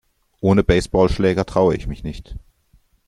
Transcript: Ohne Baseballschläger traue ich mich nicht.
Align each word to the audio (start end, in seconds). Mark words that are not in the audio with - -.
Ohne 0.39 0.63
Baseballschläger 0.63 1.45
traue 1.45 1.75
ich 1.75 1.85
mich 1.85 2.03
nicht. 2.03 2.33